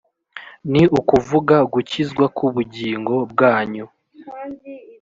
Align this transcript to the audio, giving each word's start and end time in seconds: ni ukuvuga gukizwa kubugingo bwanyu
ni 0.71 0.83
ukuvuga 0.99 1.55
gukizwa 1.73 2.25
kubugingo 2.37 3.15
bwanyu 3.31 3.85